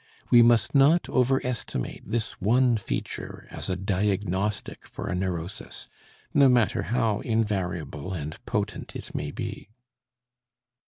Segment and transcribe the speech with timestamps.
[0.31, 5.89] We must not overestimate this one feature as a diagnostic for a neurosis,
[6.33, 9.69] no matter how invariable and potent it may be.